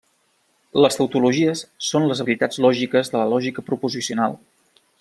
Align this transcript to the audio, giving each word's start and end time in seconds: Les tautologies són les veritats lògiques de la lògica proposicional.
Les 0.85 0.95
tautologies 0.99 1.61
són 1.89 2.09
les 2.11 2.23
veritats 2.29 2.61
lògiques 2.67 3.13
de 3.13 3.21
la 3.23 3.29
lògica 3.35 3.65
proposicional. 3.69 4.39